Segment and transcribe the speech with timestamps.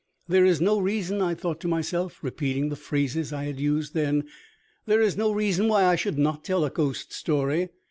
[0.27, 4.23] "There is no reason," I thought to myself, repeating the phrases I had used then
[4.87, 7.69] "there is no reason why I should not tell a ghost story.